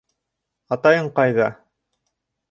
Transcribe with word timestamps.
Атайың 0.75 1.09
ҡайҙа? 1.19 1.49